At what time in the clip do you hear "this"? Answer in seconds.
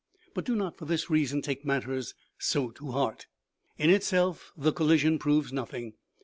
0.85-1.11